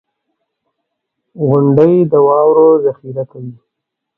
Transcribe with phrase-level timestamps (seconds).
[1.47, 3.55] •غونډۍ د واورو ذخېره کوي.